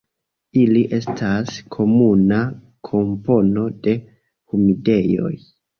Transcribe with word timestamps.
Ili 0.61 0.79
estas 0.99 1.53
komuna 1.77 2.41
kompono 2.91 3.71
de 3.87 3.99
humidejoj. 4.05 5.37